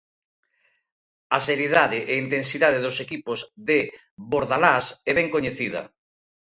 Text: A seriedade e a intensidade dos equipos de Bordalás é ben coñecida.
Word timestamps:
A 1.37 1.39
seriedade 1.47 1.99
e 2.09 2.11
a 2.15 2.21
intensidade 2.25 2.83
dos 2.85 2.97
equipos 3.05 3.39
de 3.67 3.79
Bordalás 4.31 4.85
é 5.09 5.11
ben 5.19 5.27
coñecida. 5.35 5.81